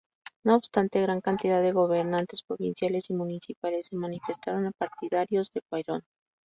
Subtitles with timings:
[0.43, 6.01] No obstante, gran cantidad de gobernantes provinciales y municipales se manifestaron partidarios de Perón.